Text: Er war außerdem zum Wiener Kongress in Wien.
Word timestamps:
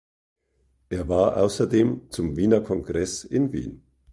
Er 0.89 1.09
war 1.09 1.37
außerdem 1.37 2.09
zum 2.09 2.35
Wiener 2.35 2.61
Kongress 2.61 3.23
in 3.23 3.53
Wien. 3.53 3.83